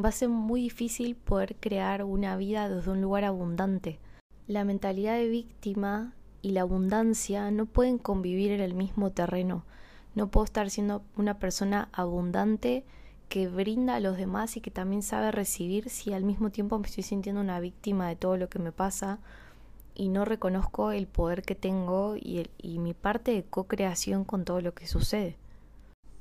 va 0.01 0.09
a 0.09 0.13
ser 0.13 0.29
muy 0.29 0.61
difícil 0.61 1.15
poder 1.15 1.55
crear 1.59 2.03
una 2.03 2.37
vida 2.37 2.69
desde 2.69 2.91
un 2.91 3.01
lugar 3.01 3.25
abundante. 3.25 3.99
La 4.47 4.63
mentalidad 4.63 5.15
de 5.15 5.27
víctima 5.27 6.13
y 6.41 6.51
la 6.51 6.61
abundancia 6.61 7.51
no 7.51 7.65
pueden 7.65 7.97
convivir 7.97 8.51
en 8.51 8.61
el 8.61 8.73
mismo 8.73 9.11
terreno. 9.11 9.65
No 10.17 10.31
puedo 10.31 10.45
estar 10.45 10.71
siendo 10.71 11.03
una 11.15 11.37
persona 11.37 11.89
abundante 11.91 12.83
que 13.29 13.47
brinda 13.47 13.93
a 13.93 13.99
los 13.99 14.17
demás 14.17 14.57
y 14.57 14.61
que 14.61 14.71
también 14.71 15.03
sabe 15.03 15.31
recibir 15.31 15.91
si 15.91 16.11
al 16.11 16.23
mismo 16.23 16.49
tiempo 16.49 16.79
me 16.79 16.87
estoy 16.87 17.03
sintiendo 17.03 17.39
una 17.39 17.59
víctima 17.59 18.07
de 18.07 18.15
todo 18.15 18.35
lo 18.35 18.49
que 18.49 18.57
me 18.57 18.71
pasa 18.71 19.19
y 19.93 20.09
no 20.09 20.25
reconozco 20.25 20.91
el 20.91 21.05
poder 21.05 21.43
que 21.43 21.53
tengo 21.53 22.15
y, 22.15 22.49
y 22.57 22.79
mi 22.79 22.95
parte 22.95 23.31
de 23.31 23.43
co-creación 23.43 24.23
con 24.25 24.43
todo 24.43 24.59
lo 24.59 24.73
que 24.73 24.87
sucede. 24.87 25.37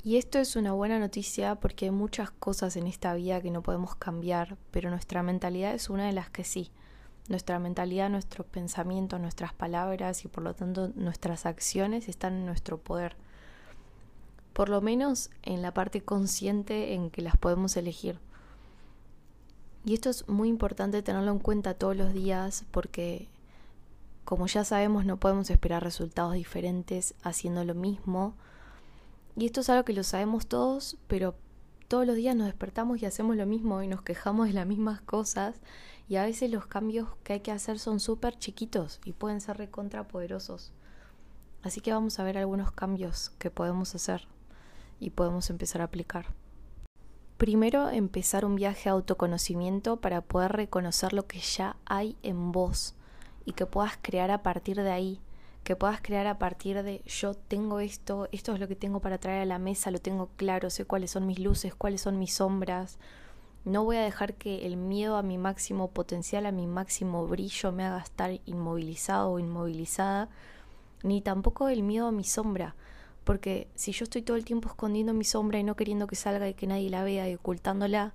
Y 0.05 0.19
esto 0.19 0.39
es 0.41 0.57
una 0.57 0.75
buena 0.75 0.99
noticia 0.99 1.55
porque 1.55 1.87
hay 1.87 1.91
muchas 1.91 2.31
cosas 2.31 2.77
en 2.77 2.87
esta 2.87 3.15
vida 3.15 3.41
que 3.41 3.51
no 3.51 3.63
podemos 3.63 3.95
cambiar, 3.95 4.59
pero 4.73 4.91
nuestra 4.91 5.23
mentalidad 5.23 5.73
es 5.73 5.89
una 5.89 6.05
de 6.05 6.13
las 6.13 6.29
que 6.29 6.45
sí. 6.45 6.71
Nuestra 7.31 7.59
mentalidad, 7.59 8.11
nuestros 8.11 8.47
pensamientos, 8.47 9.19
nuestras 9.23 9.55
palabras 9.55 10.27
y 10.27 10.29
por 10.29 10.43
lo 10.43 10.53
tanto 10.53 10.91
nuestras 10.97 11.47
acciones 11.47 12.11
están 12.11 12.35
en 12.35 12.45
nuestro 12.45 12.77
poder. 12.77 13.17
Por 14.57 14.71
lo 14.71 14.81
menos 14.81 15.29
en 15.43 15.61
la 15.61 15.75
parte 15.75 16.01
consciente 16.01 16.95
en 16.95 17.11
que 17.11 17.21
las 17.21 17.37
podemos 17.37 17.77
elegir. 17.77 18.19
Y 19.85 19.93
esto 19.93 20.09
es 20.09 20.27
muy 20.31 20.49
importante 20.49 21.03
tenerlo 21.03 21.31
en 21.31 21.41
cuenta 21.41 21.75
todos 21.75 21.95
los 21.95 22.15
días 22.15 22.65
porque 22.71 23.29
como 24.25 24.47
ya 24.47 24.65
sabemos, 24.65 25.05
no 25.05 25.19
podemos 25.19 25.51
esperar 25.51 25.85
resultados 25.85 26.33
diferentes 26.33 27.15
haciendo 27.23 27.65
lo 27.65 27.75
mismo. 27.75 28.35
Y 29.37 29.45
esto 29.45 29.61
es 29.61 29.69
algo 29.69 29.85
que 29.85 29.93
lo 29.93 30.03
sabemos 30.03 30.47
todos, 30.47 30.97
pero 31.07 31.35
todos 31.87 32.07
los 32.07 32.17
días 32.17 32.35
nos 32.35 32.47
despertamos 32.47 33.03
y 33.03 33.05
hacemos 33.05 33.37
lo 33.37 33.45
mismo 33.45 33.83
y 33.83 33.89
nos 33.89 34.01
quejamos 34.01 34.47
de 34.47 34.55
las 34.55 34.67
mismas 34.67 35.03
cosas. 35.03 35.61
Y 36.09 36.17
a 36.17 36.25
veces 36.25 36.51
los 36.51 36.67
cambios 36.67 37.11
que 37.25 37.35
hay 37.35 37.41
que 37.41 37.53
hacer 37.53 37.79
son 37.79 38.01
súper 38.01 38.39
chiquitos 38.39 39.03
y 39.05 39.13
pueden 39.13 39.43
ser 39.43 39.59
recontrapoderosos. 39.59 40.73
Así 41.63 41.83
que 41.83 41.93
vamos 41.93 42.19
a 42.19 42.25
ver 42.25 42.39
algunos 42.39 42.73
cambios 42.73 43.33
que 43.39 43.51
podemos 43.51 43.95
hacer 43.95 44.27
y 45.01 45.11
podemos 45.11 45.51
empezar 45.51 45.81
a 45.81 45.85
aplicar. 45.85 46.27
Primero, 47.37 47.91
empezar 47.91 48.47
un 48.47 48.57
viaje 48.57 48.89
a 48.89 48.93
autoconocimiento 48.93 49.99
para 49.99 50.23
poder 50.23 50.53
reconocer 50.53 51.13
lo 51.13 51.27
que 51.27 51.41
ya 51.41 51.77
hay 51.85 52.17
en 52.23 52.51
vos 52.51 52.95
y 53.45 53.53
que 53.53 53.67
puedas 53.67 53.99
crear 54.01 54.31
a 54.31 54.43
partir 54.43 54.83
de 54.83 54.91
ahí, 54.91 55.21
que 55.63 55.77
puedas 55.77 56.01
crear 56.01 56.27
a 56.27 56.39
partir 56.39 56.83
de 56.83 57.03
yo 57.05 57.35
tengo 57.35 57.81
esto, 57.81 58.29
esto 58.33 58.55
es 58.55 58.61
lo 58.61 58.69
que 58.69 58.75
tengo 58.75 59.01
para 59.01 59.19
traer 59.19 59.43
a 59.43 59.47
la 59.47 59.59
mesa, 59.59 59.91
lo 59.91 59.99
tengo 59.99 60.31
claro, 60.37 60.71
sé 60.71 60.87
cuáles 60.87 61.11
son 61.11 61.27
mis 61.27 61.39
luces, 61.39 61.75
cuáles 61.75 62.01
son 62.01 62.19
mis 62.19 62.33
sombras. 62.33 62.99
No 63.67 63.85
voy 63.85 63.97
a 63.97 64.03
dejar 64.03 64.35
que 64.35 64.65
el 64.65 64.79
miedo 64.79 65.17
a 65.17 65.23
mi 65.23 65.37
máximo 65.37 65.91
potencial, 65.91 66.47
a 66.47 66.53
mi 66.53 66.67
máximo 66.67 67.27
brillo 67.27 67.71
me 67.71 67.85
haga 67.85 67.99
estar 67.99 68.31
inmovilizado 68.47 69.33
o 69.33 69.39
inmovilizada, 69.39 70.31
ni 71.03 71.21
tampoco 71.21 71.69
el 71.69 71.83
miedo 71.83 72.07
a 72.07 72.13
mi 72.13 72.25
sombra, 72.25 72.77
porque 73.27 73.67
si 73.75 73.91
yo 73.91 74.05
estoy 74.05 74.23
todo 74.23 74.37
el 74.37 74.45
tiempo 74.45 74.69
escondiendo 74.69 75.13
mi 75.13 75.25
sombra 75.25 75.59
y 75.59 75.65
no 75.65 75.75
queriendo 75.75 76.07
que 76.07 76.15
salga 76.15 76.49
y 76.49 76.55
que 76.55 76.69
nadie 76.69 76.89
la 76.91 77.03
vea 77.03 77.29
y 77.29 77.35
ocultándola, 77.35 78.15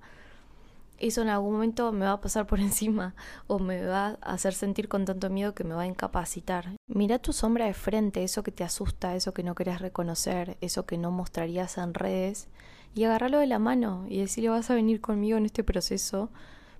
eso 0.98 1.20
en 1.20 1.28
algún 1.28 1.52
momento 1.52 1.92
me 1.92 2.06
va 2.06 2.12
a 2.12 2.20
pasar 2.22 2.46
por 2.46 2.60
encima 2.60 3.14
o 3.46 3.58
me 3.58 3.84
va 3.84 4.16
a 4.22 4.32
hacer 4.32 4.54
sentir 4.54 4.88
con 4.88 5.04
tanto 5.04 5.28
miedo 5.28 5.54
que 5.54 5.64
me 5.64 5.74
va 5.74 5.82
a 5.82 5.86
incapacitar. 5.86 6.76
Mira 6.86 7.18
tu 7.18 7.34
sombra 7.34 7.66
de 7.66 7.74
frente, 7.74 8.24
eso 8.24 8.42
que 8.42 8.52
te 8.52 8.64
asusta, 8.64 9.14
eso 9.14 9.34
que 9.34 9.42
no 9.42 9.54
querés 9.54 9.82
reconocer, 9.82 10.56
eso 10.62 10.86
que 10.86 10.96
no 10.96 11.10
mostrarías 11.10 11.76
en 11.76 11.92
redes, 11.92 12.48
y 12.94 13.04
agarrarlo 13.04 13.38
de 13.38 13.48
la 13.48 13.58
mano 13.58 14.06
y 14.08 14.18
decirle 14.18 14.48
vas 14.48 14.70
a 14.70 14.74
venir 14.74 15.02
conmigo 15.02 15.36
en 15.36 15.44
este 15.44 15.62
proceso, 15.62 16.30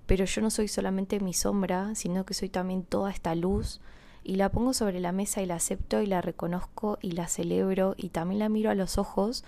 pero 0.07 0.25
yo 0.25 0.41
no 0.41 0.49
soy 0.49 0.67
solamente 0.67 1.19
mi 1.19 1.33
sombra, 1.33 1.93
sino 1.93 2.25
que 2.25 2.33
soy 2.33 2.49
también 2.49 2.83
toda 2.83 3.11
esta 3.11 3.35
luz 3.35 3.79
y 4.23 4.35
la 4.35 4.49
pongo 4.49 4.73
sobre 4.73 4.99
la 4.99 5.11
mesa 5.11 5.41
y 5.41 5.45
la 5.45 5.55
acepto 5.55 6.01
y 6.01 6.05
la 6.07 6.21
reconozco 6.21 6.97
y 7.01 7.11
la 7.11 7.27
celebro 7.27 7.95
y 7.97 8.09
también 8.09 8.39
la 8.39 8.49
miro 8.49 8.69
a 8.69 8.75
los 8.75 8.97
ojos 8.97 9.43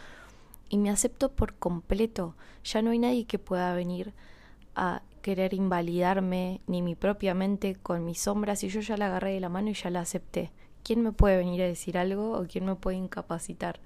y 0.70 0.78
me 0.78 0.90
acepto 0.90 1.32
por 1.32 1.54
completo. 1.54 2.36
Ya 2.64 2.82
no 2.82 2.92
hay 2.92 3.00
nadie 3.00 3.26
que 3.26 3.40
pueda 3.40 3.74
venir 3.74 4.14
a 4.76 5.02
querer 5.22 5.54
invalidarme 5.54 6.62
ni 6.68 6.82
mi 6.82 6.96
propia 6.96 7.34
mente 7.34 7.76
con 7.76 8.06
mis 8.06 8.22
sombras 8.22 8.64
y 8.64 8.70
yo 8.70 8.82
ya 8.82 8.98
la 8.98 9.08
agarré 9.08 9.34
de 9.34 9.40
la 9.40 9.50
mano 9.50 9.70
y 9.70 9.74
ya 9.74 9.90
la 9.90 10.02
acepté. 10.02 10.52
¿Quién 10.84 11.02
me 11.02 11.12
puede 11.12 11.38
venir 11.38 11.62
a 11.64 11.68
decir 11.68 11.98
algo 11.98 12.38
o 12.38 12.46
quién 12.46 12.66
me 12.66 12.76
puede 12.76 12.98
incapacitar? 12.98 13.80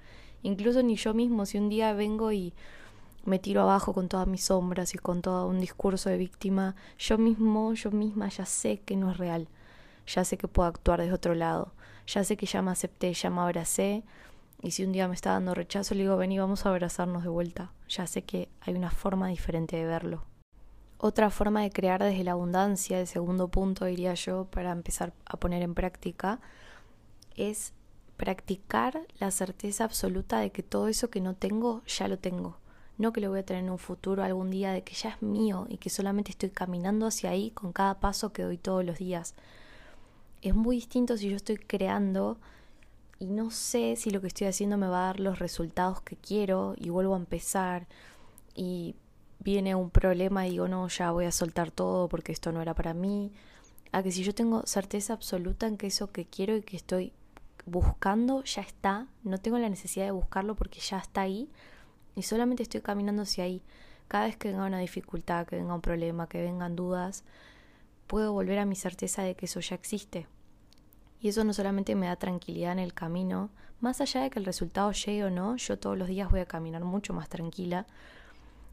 Incluso 0.43 0.83
ni 0.83 0.95
yo 0.95 1.13
mismo, 1.13 1.45
si 1.45 1.57
un 1.57 1.69
día 1.69 1.93
vengo 1.93 2.31
y 2.31 2.53
me 3.25 3.39
tiro 3.39 3.61
abajo 3.61 3.93
con 3.93 4.07
todas 4.09 4.27
mis 4.27 4.45
sombras 4.45 4.93
y 4.95 4.97
con 4.97 5.21
todo 5.21 5.47
un 5.47 5.59
discurso 5.59 6.09
de 6.09 6.17
víctima, 6.17 6.75
yo 6.97 7.17
mismo, 7.17 7.73
yo 7.73 7.91
misma 7.91 8.29
ya 8.29 8.45
sé 8.45 8.79
que 8.79 8.95
no 8.95 9.11
es 9.11 9.17
real, 9.17 9.47
ya 10.09 10.25
sé 10.25 10.37
que 10.37 10.47
puedo 10.47 10.67
actuar 10.67 10.99
desde 10.99 11.13
otro 11.13 11.35
lado, 11.35 11.73
ya 12.07 12.23
sé 12.23 12.37
que 12.37 12.45
ya 12.45 12.61
me 12.61 12.71
acepté, 12.71 13.13
ya 13.13 13.29
me 13.29 13.41
abracé 13.41 14.03
y 14.61 14.71
si 14.71 14.83
un 14.83 14.91
día 14.91 15.07
me 15.07 15.15
está 15.15 15.31
dando 15.31 15.53
rechazo 15.53 15.95
le 15.95 16.01
digo, 16.01 16.17
vení, 16.17 16.39
vamos 16.39 16.65
a 16.65 16.69
abrazarnos 16.69 17.23
de 17.23 17.29
vuelta, 17.29 17.71
ya 17.87 18.07
sé 18.07 18.23
que 18.23 18.49
hay 18.61 18.73
una 18.73 18.91
forma 18.91 19.27
diferente 19.27 19.77
de 19.77 19.85
verlo. 19.85 20.23
Otra 20.97 21.29
forma 21.29 21.61
de 21.61 21.71
crear 21.71 22.03
desde 22.03 22.25
la 22.25 22.33
abundancia, 22.33 22.99
el 22.99 23.07
segundo 23.07 23.47
punto 23.47 23.85
diría 23.85 24.15
yo, 24.15 24.45
para 24.45 24.71
empezar 24.71 25.13
a 25.25 25.37
poner 25.37 25.61
en 25.61 25.73
práctica, 25.73 26.41
es 27.37 27.73
practicar 28.17 29.07
la 29.17 29.31
certeza 29.31 29.85
absoluta 29.85 30.39
de 30.39 30.51
que 30.51 30.61
todo 30.61 30.89
eso 30.89 31.09
que 31.09 31.21
no 31.21 31.35
tengo, 31.35 31.83
ya 31.85 32.09
lo 32.09 32.19
tengo. 32.19 32.57
No 32.97 33.13
que 33.13 33.21
lo 33.21 33.29
voy 33.29 33.39
a 33.39 33.45
tener 33.45 33.63
en 33.63 33.69
un 33.69 33.77
futuro 33.77 34.23
algún 34.23 34.51
día, 34.51 34.73
de 34.73 34.83
que 34.83 34.93
ya 34.93 35.11
es 35.11 35.21
mío 35.21 35.67
y 35.69 35.77
que 35.77 35.89
solamente 35.89 36.31
estoy 36.31 36.49
caminando 36.49 37.07
hacia 37.07 37.29
ahí 37.29 37.51
con 37.51 37.71
cada 37.71 38.01
paso 38.01 38.33
que 38.33 38.43
doy 38.43 38.57
todos 38.57 38.83
los 38.83 38.97
días. 38.97 39.35
Es 40.41 40.55
muy 40.55 40.77
distinto 40.77 41.17
si 41.17 41.29
yo 41.29 41.35
estoy 41.35 41.57
creando 41.57 42.37
y 43.19 43.27
no 43.27 43.51
sé 43.51 43.95
si 43.97 44.11
lo 44.11 44.21
que 44.21 44.27
estoy 44.27 44.47
haciendo 44.47 44.77
me 44.77 44.87
va 44.87 45.03
a 45.03 45.05
dar 45.07 45.19
los 45.19 45.39
resultados 45.39 46.01
que 46.01 46.15
quiero 46.15 46.75
y 46.77 46.89
vuelvo 46.89 47.15
a 47.15 47.17
empezar 47.17 47.87
y 48.55 48.95
viene 49.39 49.75
un 49.75 49.89
problema 49.89 50.47
y 50.47 50.51
digo, 50.51 50.67
no, 50.67 50.87
ya 50.87 51.11
voy 51.11 51.25
a 51.25 51.31
soltar 51.31 51.71
todo 51.71 52.07
porque 52.07 52.31
esto 52.31 52.51
no 52.51 52.61
era 52.61 52.73
para 52.73 52.93
mí, 52.93 53.31
a 53.91 54.03
que 54.03 54.11
si 54.11 54.23
yo 54.23 54.33
tengo 54.33 54.65
certeza 54.65 55.13
absoluta 55.13 55.67
en 55.67 55.77
que 55.77 55.87
eso 55.87 56.11
que 56.11 56.25
quiero 56.25 56.55
y 56.55 56.61
que 56.61 56.77
estoy 56.77 57.13
buscando 57.65 58.43
ya 58.43 58.61
está, 58.61 59.07
no 59.23 59.37
tengo 59.37 59.57
la 59.57 59.69
necesidad 59.69 60.05
de 60.05 60.11
buscarlo 60.11 60.55
porque 60.55 60.79
ya 60.79 60.97
está 60.97 61.21
ahí 61.21 61.49
y 62.15 62.23
solamente 62.23 62.63
estoy 62.63 62.81
caminando 62.81 63.23
hacia 63.23 63.43
ahí. 63.43 63.61
Cada 64.07 64.25
vez 64.25 64.37
que 64.37 64.49
venga 64.49 64.65
una 64.65 64.79
dificultad, 64.79 65.45
que 65.45 65.55
venga 65.55 65.73
un 65.73 65.81
problema, 65.81 66.27
que 66.27 66.41
vengan 66.41 66.75
dudas, 66.75 67.23
puedo 68.09 68.33
volver 68.33 68.57
a 68.57 68.65
mi 68.65 68.75
certeza 68.75 69.21
de 69.21 69.35
que 69.35 69.45
eso 69.45 69.59
ya 69.59 69.75
existe. 69.75 70.25
Y 71.21 71.29
eso 71.29 71.43
no 71.43 71.53
solamente 71.53 71.93
me 71.93 72.07
da 72.07 72.15
tranquilidad 72.15 72.71
en 72.71 72.79
el 72.79 72.95
camino, 72.95 73.51
más 73.81 74.01
allá 74.01 74.23
de 74.23 74.31
que 74.31 74.39
el 74.39 74.45
resultado 74.45 74.91
llegue 74.91 75.25
o 75.25 75.29
no, 75.29 75.55
yo 75.57 75.77
todos 75.77 75.95
los 75.95 76.07
días 76.07 76.31
voy 76.31 76.39
a 76.39 76.47
caminar 76.47 76.83
mucho 76.83 77.13
más 77.13 77.29
tranquila 77.29 77.85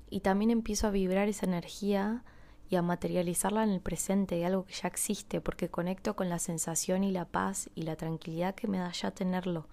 y 0.09 0.21
también 0.21 0.51
empiezo 0.51 0.87
a 0.87 0.91
vibrar 0.91 1.29
esa 1.29 1.45
energía 1.45 2.25
y 2.71 2.77
a 2.77 2.83
materializarla 2.83 3.63
en 3.63 3.71
el 3.71 3.81
presente 3.81 4.37
de 4.37 4.47
algo 4.47 4.65
que 4.65 4.73
ya 4.73 4.89
existe, 4.89 5.43
porque 5.43 5.69
conecto 5.69 6.17
con 6.17 6.31
la 6.31 6.39
sensación 6.39 7.05
y 7.05 7.13
la 7.13 7.27
paz 7.27 7.69
y 7.75 7.83
la 7.83 7.97
tranquilidad 7.97 8.55
que 8.55 8.69
me 8.69 8.79
da 8.79 8.91
ya 8.91 9.11
tenerlo. 9.11 9.69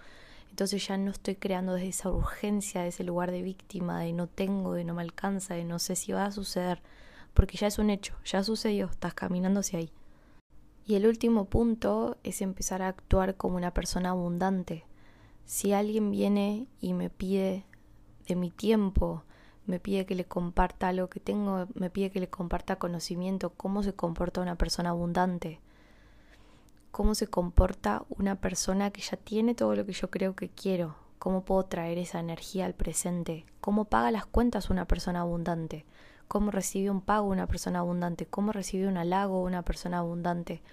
Entonces 0.50 0.86
ya 0.86 0.98
no 0.98 1.12
estoy 1.12 1.36
creando 1.36 1.74
desde 1.74 1.88
esa 1.88 2.12
urgencia, 2.12 2.82
de 2.82 2.90
ese 2.90 3.06
lugar 3.06 3.32
de 3.32 3.42
víctima, 3.44 4.02
de 4.02 4.12
no 4.12 4.28
tengo, 4.28 4.74
de 4.74 4.84
no 4.84 4.94
me 4.94 5.04
alcanza, 5.04 5.54
de 5.54 5.64
no 5.64 5.80
sé 5.80 5.96
si 5.96 6.12
va 6.12 6.26
a 6.26 6.32
suceder, 6.32 6.82
porque 7.34 7.58
ya 7.58 7.68
es 7.68 7.80
un 7.80 7.90
hecho, 7.90 8.16
ya 8.26 8.44
sucedió, 8.44 8.88
estás 8.88 9.14
caminando 9.14 9.62
hacia 9.62 9.80
ahí. 9.80 9.92
Y 10.86 10.96
el 10.96 11.08
último 11.08 11.46
punto 11.46 12.18
es 12.24 12.42
empezar 12.42 12.82
a 12.82 12.90
actuar 12.90 13.36
como 13.36 13.56
una 13.56 13.74
persona 13.74 14.10
abundante. 14.10 14.86
Si 15.46 15.74
alguien 15.74 16.12
viene 16.12 16.68
y 16.80 16.94
me 16.94 17.10
pide 17.10 17.66
de 18.28 18.36
mi 18.36 18.52
tiempo, 18.52 19.24
me 19.66 19.80
pide 19.80 20.06
que 20.06 20.16
le 20.16 20.26
comparta 20.26 20.92
lo 20.92 21.10
que 21.10 21.20
tengo, 21.20 21.68
me 21.74 21.90
pide 21.90 22.12
que 22.12 22.20
le 22.20 22.30
comparta 22.30 22.78
conocimiento, 22.78 23.52
cómo 23.52 23.84
se 23.84 23.94
comporta 23.94 24.42
una 24.42 24.58
persona 24.58 24.90
abundante, 24.90 25.62
cómo 26.92 27.16
se 27.16 27.28
comporta 27.28 28.04
una 28.10 28.36
persona 28.36 28.92
que 28.92 29.02
ya 29.02 29.18
tiene 29.18 29.56
todo 29.56 29.76
lo 29.76 29.86
que 29.86 29.94
yo 29.94 30.10
creo 30.10 30.36
que 30.36 30.50
quiero, 30.50 30.96
cómo 31.18 31.46
puedo 31.46 31.64
traer 31.64 31.98
esa 31.98 32.20
energía 32.20 32.66
al 32.66 32.74
presente, 32.74 33.46
cómo 33.62 33.86
paga 33.86 34.12
las 34.12 34.26
cuentas 34.26 34.70
una 34.70 34.86
persona 34.86 35.22
abundante, 35.22 35.86
cómo 36.34 36.50
recibe 36.50 36.90
un 36.90 37.02
pago 37.02 37.28
una 37.28 37.46
persona 37.46 37.78
abundante, 37.78 38.26
cómo 38.26 38.52
recibe 38.52 38.88
un 38.88 38.98
halago 38.98 39.44
una 39.44 39.62
persona 39.62 40.00
abundante. 40.00 40.64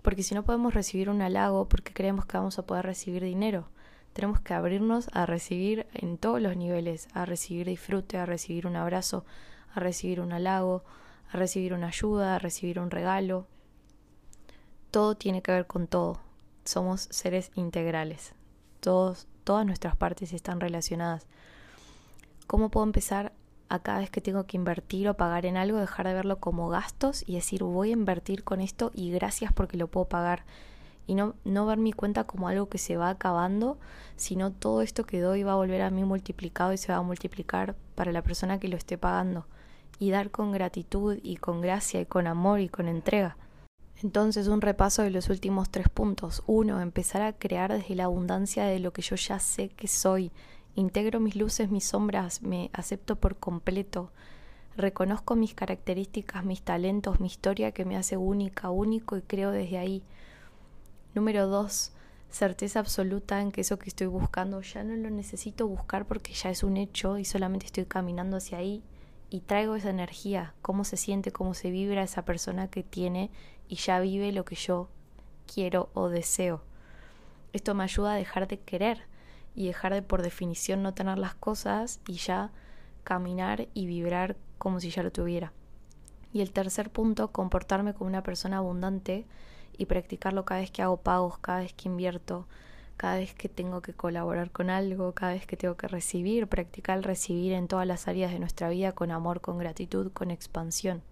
Porque 0.00 0.22
si 0.22 0.34
no 0.34 0.42
podemos 0.42 0.72
recibir 0.72 1.10
un 1.10 1.20
halago, 1.20 1.68
porque 1.68 1.92
creemos 1.92 2.24
que 2.24 2.38
vamos 2.38 2.58
a 2.58 2.64
poder 2.64 2.86
recibir 2.86 3.22
dinero? 3.22 3.68
Tenemos 4.14 4.40
que 4.40 4.54
abrirnos 4.54 5.10
a 5.12 5.26
recibir 5.26 5.86
en 5.92 6.16
todos 6.16 6.40
los 6.40 6.56
niveles, 6.56 7.08
a 7.12 7.26
recibir 7.26 7.66
disfrute, 7.66 8.16
a 8.16 8.24
recibir 8.24 8.66
un 8.66 8.74
abrazo, 8.74 9.26
a 9.74 9.80
recibir 9.80 10.18
un 10.18 10.32
halago, 10.32 10.82
a 11.30 11.36
recibir 11.36 11.74
una 11.74 11.88
ayuda, 11.88 12.34
a 12.34 12.38
recibir 12.38 12.80
un 12.80 12.90
regalo. 12.90 13.46
Todo 14.90 15.14
tiene 15.14 15.42
que 15.42 15.52
ver 15.52 15.66
con 15.66 15.88
todo. 15.88 16.20
Somos 16.64 17.02
seres 17.10 17.50
integrales. 17.54 18.32
Todos, 18.80 19.28
todas 19.44 19.66
nuestras 19.66 19.94
partes 19.94 20.32
están 20.32 20.58
relacionadas. 20.58 21.26
¿Cómo 22.46 22.70
puedo 22.70 22.86
empezar 22.86 23.34
a 23.68 23.80
cada 23.80 24.00
vez 24.00 24.10
que 24.10 24.20
tengo 24.20 24.44
que 24.44 24.56
invertir 24.56 25.08
o 25.08 25.14
pagar 25.14 25.46
en 25.46 25.56
algo, 25.56 25.78
dejar 25.78 26.06
de 26.06 26.14
verlo 26.14 26.38
como 26.38 26.68
gastos 26.68 27.24
y 27.26 27.34
decir 27.34 27.64
voy 27.64 27.90
a 27.90 27.94
invertir 27.94 28.44
con 28.44 28.60
esto 28.60 28.90
y 28.94 29.10
gracias 29.10 29.52
porque 29.52 29.76
lo 29.76 29.88
puedo 29.88 30.06
pagar? 30.06 30.44
Y 31.06 31.14
no, 31.14 31.34
no 31.44 31.66
ver 31.66 31.78
mi 31.78 31.92
cuenta 31.92 32.24
como 32.24 32.48
algo 32.48 32.68
que 32.68 32.78
se 32.78 32.96
va 32.96 33.10
acabando, 33.10 33.78
sino 34.16 34.52
todo 34.52 34.82
esto 34.82 35.04
que 35.04 35.20
doy 35.20 35.42
va 35.42 35.52
a 35.52 35.56
volver 35.56 35.82
a 35.82 35.90
mí 35.90 36.04
multiplicado 36.04 36.72
y 36.72 36.78
se 36.78 36.92
va 36.92 36.98
a 36.98 37.02
multiplicar 37.02 37.76
para 37.94 38.12
la 38.12 38.22
persona 38.22 38.58
que 38.58 38.68
lo 38.68 38.76
esté 38.76 38.98
pagando 38.98 39.46
y 39.98 40.10
dar 40.10 40.30
con 40.30 40.52
gratitud 40.52 41.18
y 41.22 41.36
con 41.36 41.60
gracia 41.60 42.00
y 42.00 42.06
con 42.06 42.26
amor 42.26 42.60
y 42.60 42.68
con 42.68 42.88
entrega. 42.88 43.36
Entonces, 44.02 44.46
un 44.48 44.60
repaso 44.60 45.02
de 45.02 45.10
los 45.10 45.30
últimos 45.30 45.70
tres 45.70 45.88
puntos. 45.88 46.42
Uno, 46.46 46.80
empezar 46.80 47.22
a 47.22 47.32
crear 47.32 47.72
desde 47.72 47.94
la 47.94 48.04
abundancia 48.04 48.64
de 48.64 48.78
lo 48.78 48.92
que 48.92 49.02
yo 49.02 49.16
ya 49.16 49.38
sé 49.38 49.70
que 49.70 49.88
soy. 49.88 50.32
Integro 50.76 51.20
mis 51.20 51.36
luces, 51.36 51.70
mis 51.70 51.86
sombras, 51.86 52.42
me 52.42 52.68
acepto 52.74 53.16
por 53.16 53.36
completo. 53.36 54.12
Reconozco 54.76 55.34
mis 55.34 55.54
características, 55.54 56.44
mis 56.44 56.60
talentos, 56.60 57.18
mi 57.18 57.28
historia 57.28 57.72
que 57.72 57.86
me 57.86 57.96
hace 57.96 58.18
única, 58.18 58.68
único 58.68 59.16
y 59.16 59.22
creo 59.22 59.52
desde 59.52 59.78
ahí. 59.78 60.02
Número 61.14 61.46
dos, 61.46 61.92
certeza 62.28 62.80
absoluta 62.80 63.40
en 63.40 63.52
que 63.52 63.62
eso 63.62 63.78
que 63.78 63.88
estoy 63.88 64.06
buscando 64.06 64.60
ya 64.60 64.84
no 64.84 64.94
lo 64.96 65.08
necesito 65.08 65.66
buscar 65.66 66.04
porque 66.04 66.34
ya 66.34 66.50
es 66.50 66.62
un 66.62 66.76
hecho 66.76 67.16
y 67.16 67.24
solamente 67.24 67.64
estoy 67.64 67.86
caminando 67.86 68.36
hacia 68.36 68.58
ahí 68.58 68.82
y 69.30 69.40
traigo 69.40 69.76
esa 69.76 69.88
energía, 69.88 70.52
cómo 70.60 70.84
se 70.84 70.98
siente, 70.98 71.32
cómo 71.32 71.54
se 71.54 71.70
vibra 71.70 72.02
esa 72.02 72.26
persona 72.26 72.68
que 72.68 72.82
tiene 72.82 73.30
y 73.66 73.76
ya 73.76 73.98
vive 73.98 74.30
lo 74.30 74.44
que 74.44 74.56
yo 74.56 74.90
quiero 75.46 75.88
o 75.94 76.10
deseo. 76.10 76.60
Esto 77.54 77.74
me 77.74 77.84
ayuda 77.84 78.12
a 78.12 78.16
dejar 78.16 78.46
de 78.46 78.60
querer 78.60 79.15
y 79.56 79.66
dejar 79.66 79.94
de 79.94 80.02
por 80.02 80.22
definición 80.22 80.82
no 80.82 80.94
tener 80.94 81.18
las 81.18 81.34
cosas 81.34 82.00
y 82.06 82.12
ya 82.12 82.52
caminar 83.02 83.68
y 83.74 83.86
vibrar 83.86 84.36
como 84.58 84.78
si 84.78 84.90
ya 84.90 85.02
lo 85.02 85.10
tuviera. 85.10 85.52
Y 86.32 86.42
el 86.42 86.52
tercer 86.52 86.90
punto, 86.90 87.32
comportarme 87.32 87.94
como 87.94 88.08
una 88.08 88.22
persona 88.22 88.58
abundante 88.58 89.26
y 89.78 89.86
practicarlo 89.86 90.44
cada 90.44 90.60
vez 90.60 90.70
que 90.70 90.82
hago 90.82 90.98
pagos, 90.98 91.38
cada 91.38 91.60
vez 91.60 91.72
que 91.72 91.88
invierto, 91.88 92.46
cada 92.96 93.16
vez 93.16 93.34
que 93.34 93.48
tengo 93.48 93.80
que 93.80 93.94
colaborar 93.94 94.50
con 94.50 94.70
algo, 94.70 95.12
cada 95.12 95.32
vez 95.32 95.46
que 95.46 95.56
tengo 95.56 95.76
que 95.76 95.88
recibir, 95.88 96.46
practicar 96.46 96.98
el 96.98 97.04
recibir 97.04 97.52
en 97.52 97.68
todas 97.68 97.86
las 97.86 98.08
áreas 98.08 98.32
de 98.32 98.38
nuestra 98.38 98.68
vida 98.68 98.92
con 98.92 99.10
amor, 99.10 99.40
con 99.40 99.58
gratitud, 99.58 100.12
con 100.12 100.30
expansión. 100.30 101.02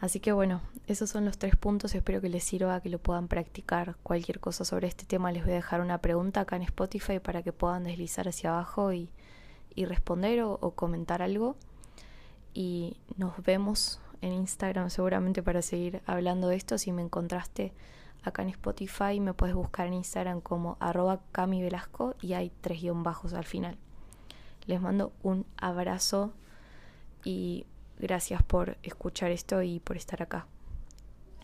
Así 0.00 0.20
que 0.20 0.32
bueno, 0.32 0.60
esos 0.86 1.10
son 1.10 1.24
los 1.24 1.38
tres 1.38 1.56
puntos, 1.56 1.94
espero 1.94 2.20
que 2.20 2.28
les 2.28 2.44
sirva, 2.44 2.80
que 2.80 2.88
lo 2.88 2.98
puedan 2.98 3.26
practicar. 3.26 3.96
Cualquier 4.02 4.38
cosa 4.38 4.64
sobre 4.64 4.86
este 4.86 5.04
tema 5.04 5.32
les 5.32 5.42
voy 5.42 5.52
a 5.52 5.56
dejar 5.56 5.80
una 5.80 5.98
pregunta 5.98 6.40
acá 6.40 6.56
en 6.56 6.62
Spotify 6.62 7.18
para 7.18 7.42
que 7.42 7.52
puedan 7.52 7.84
deslizar 7.84 8.28
hacia 8.28 8.50
abajo 8.50 8.92
y, 8.92 9.10
responder 9.76 10.42
o, 10.42 10.58
o 10.60 10.72
comentar 10.72 11.22
algo. 11.22 11.56
Y 12.52 12.96
nos 13.16 13.40
vemos 13.44 14.00
en 14.22 14.32
Instagram 14.32 14.90
seguramente 14.90 15.42
para 15.42 15.62
seguir 15.62 16.02
hablando 16.06 16.48
de 16.48 16.56
esto. 16.56 16.78
Si 16.78 16.90
me 16.92 17.02
encontraste 17.02 17.72
acá 18.22 18.42
en 18.42 18.48
Spotify 18.48 19.20
me 19.20 19.34
puedes 19.34 19.54
buscar 19.54 19.86
en 19.86 19.94
Instagram 19.94 20.40
como 20.40 20.76
arroba 20.80 21.20
Cami 21.32 21.62
Velasco 21.62 22.14
y 22.20 22.34
hay 22.34 22.50
tres 22.60 22.80
guion 22.80 23.02
bajos 23.02 23.32
al 23.32 23.44
final. 23.44 23.76
Les 24.66 24.80
mando 24.80 25.12
un 25.22 25.46
abrazo 25.56 26.32
y 27.24 27.66
gracias 27.98 28.42
por 28.42 28.76
escuchar 28.82 29.30
esto 29.30 29.62
y 29.62 29.80
por 29.80 29.96
estar 29.96 30.22
acá. 30.22 30.46